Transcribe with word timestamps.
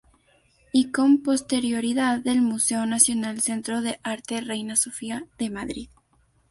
Y 0.73 0.89
con 0.89 1.21
posterioridad 1.21 2.21
del 2.21 2.41
Museo 2.41 2.87
Nacional 2.87 3.39
Centro 3.41 3.81
de 3.83 3.99
Arte 4.01 4.41
Reina 4.41 4.75
Sofía, 4.75 5.27
de 5.37 5.51
Madrid. 5.51 5.89